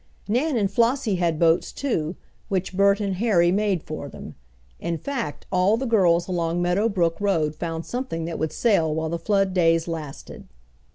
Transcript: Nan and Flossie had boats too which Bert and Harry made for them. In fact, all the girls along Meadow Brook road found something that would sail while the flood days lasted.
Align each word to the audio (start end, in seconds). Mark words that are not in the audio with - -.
Nan 0.27 0.57
and 0.57 0.67
Flossie 0.71 1.17
had 1.17 1.37
boats 1.37 1.71
too 1.71 2.15
which 2.49 2.75
Bert 2.75 2.99
and 2.99 3.17
Harry 3.17 3.51
made 3.51 3.83
for 3.83 4.09
them. 4.09 4.33
In 4.79 4.97
fact, 4.97 5.45
all 5.51 5.77
the 5.77 5.85
girls 5.85 6.27
along 6.27 6.59
Meadow 6.59 6.89
Brook 6.89 7.17
road 7.21 7.53
found 7.53 7.85
something 7.85 8.25
that 8.25 8.39
would 8.39 8.51
sail 8.51 8.95
while 8.95 9.09
the 9.09 9.19
flood 9.19 9.53
days 9.53 9.87
lasted. 9.87 10.47